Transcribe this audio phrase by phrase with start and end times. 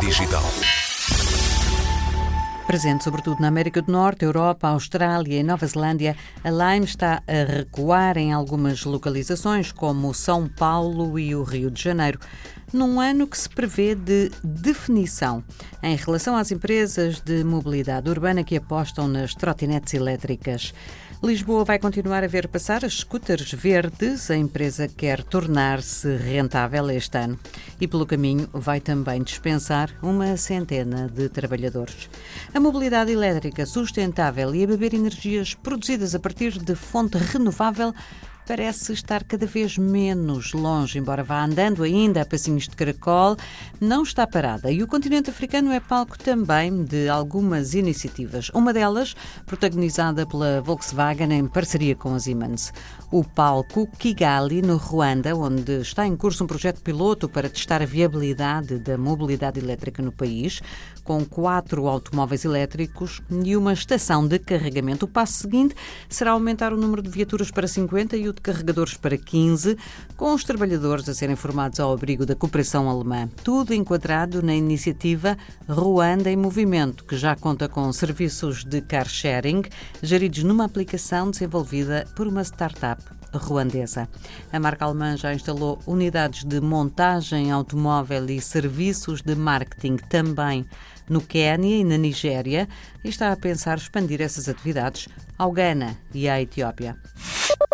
[0.00, 0.42] Digital.
[2.66, 7.52] Presente sobretudo na América do Norte, Europa, Austrália e Nova Zelândia, a Lime está a
[7.52, 12.18] recuar em algumas localizações, como São Paulo e o Rio de Janeiro,
[12.72, 15.44] num ano que se prevê de definição
[15.82, 20.72] em relação às empresas de mobilidade urbana que apostam nas trotinetes elétricas.
[21.24, 24.28] Lisboa vai continuar a ver passar as scooters verdes.
[24.28, 27.38] A empresa quer tornar-se rentável este ano
[27.80, 32.10] e, pelo caminho, vai também dispensar uma centena de trabalhadores.
[32.52, 37.94] A mobilidade elétrica sustentável e a beber energias produzidas a partir de fonte renovável
[38.46, 43.36] parece estar cada vez menos longe, embora vá andando ainda a passinhos de caracol,
[43.80, 44.70] não está parada.
[44.70, 48.50] E o continente africano é palco também de algumas iniciativas.
[48.50, 49.14] Uma delas,
[49.46, 52.72] protagonizada pela Volkswagen em parceria com a Siemens.
[53.10, 57.86] O palco Kigali, no Ruanda, onde está em curso um projeto piloto para testar a
[57.86, 60.60] viabilidade da mobilidade elétrica no país,
[61.04, 65.04] com quatro automóveis elétricos e uma estação de carregamento.
[65.04, 65.74] O passo seguinte
[66.08, 69.76] será aumentar o número de viaturas para 50 e o de carregadores para 15,
[70.16, 73.28] com os trabalhadores a serem formados ao abrigo da cooperação alemã.
[73.44, 75.36] Tudo enquadrado na iniciativa
[75.68, 79.62] Ruanda em Movimento, que já conta com serviços de car sharing
[80.02, 83.02] geridos numa aplicação desenvolvida por uma startup
[83.38, 84.08] ruandesa.
[84.52, 90.66] A marca alemã já instalou unidades de montagem automóvel e serviços de marketing também
[91.08, 92.68] no Quênia e na Nigéria
[93.04, 95.08] e está a pensar expandir essas atividades
[95.38, 96.96] ao Ghana e à Etiópia.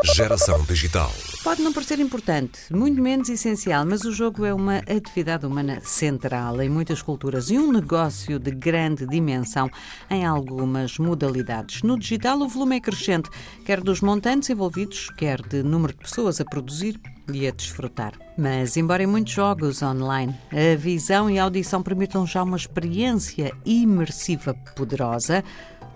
[0.04, 1.12] Geração Digital.
[1.42, 6.60] Pode não parecer importante, muito menos essencial, mas o jogo é uma atividade humana central
[6.62, 9.68] em muitas culturas e um negócio de grande dimensão
[10.08, 11.82] em algumas modalidades.
[11.82, 13.28] No digital, o volume é crescente,
[13.64, 17.00] quer dos montantes envolvidos, quer de número de pessoas a produzir
[17.32, 18.12] e a desfrutar.
[18.36, 23.52] Mas, embora em muitos jogos online a visão e a audição permitam já uma experiência
[23.64, 25.44] imersiva poderosa,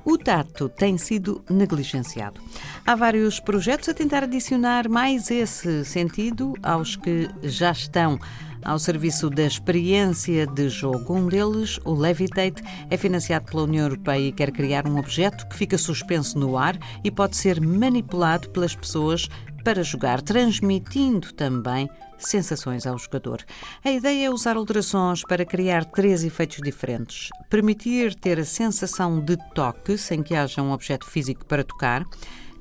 [0.05, 2.41] o tato tem sido negligenciado.
[2.87, 8.19] Há vários projetos a tentar adicionar mais esse sentido aos que já estão
[8.65, 11.15] ao serviço da experiência de jogo.
[11.15, 15.57] Um deles, o Levitate, é financiado pela União Europeia e quer criar um objeto que
[15.57, 19.29] fica suspenso no ar e pode ser manipulado pelas pessoas
[19.63, 23.45] para jogar, transmitindo também sensações ao jogador.
[23.85, 27.29] A ideia é usar alterações para criar três efeitos diferentes.
[27.51, 32.05] Permitir ter a sensação de toque, sem que haja um objeto físico para tocar.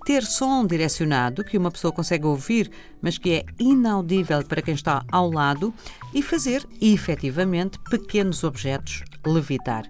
[0.03, 5.03] Ter som direcionado, que uma pessoa consegue ouvir, mas que é inaudível para quem está
[5.11, 5.73] ao lado.
[6.13, 9.85] E fazer, efetivamente, pequenos objetos levitar.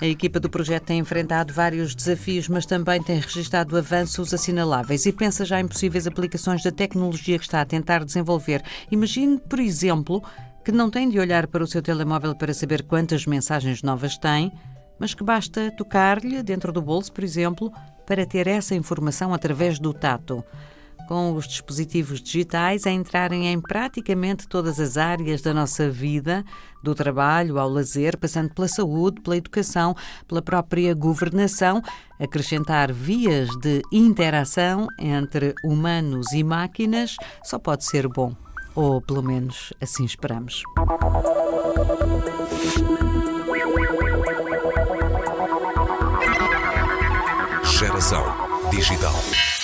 [0.00, 5.12] A equipa do projeto tem enfrentado vários desafios, mas também tem registrado avanços assinaláveis e
[5.12, 8.62] pensa já em possíveis aplicações da tecnologia que está a tentar desenvolver.
[8.90, 10.22] Imagine, por exemplo,
[10.64, 14.50] que não tem de olhar para o seu telemóvel para saber quantas mensagens novas tem,
[14.98, 17.70] mas que basta tocar-lhe dentro do bolso, por exemplo,
[18.06, 20.42] para ter essa informação através do tato
[21.10, 26.44] com os dispositivos digitais a entrarem em praticamente todas as áreas da nossa vida,
[26.84, 29.96] do trabalho ao lazer, passando pela saúde, pela educação,
[30.28, 31.82] pela própria governação,
[32.16, 38.32] acrescentar vias de interação entre humanos e máquinas só pode ser bom,
[38.72, 40.62] ou pelo menos assim esperamos.
[47.64, 48.22] Geração
[48.70, 49.59] Digital.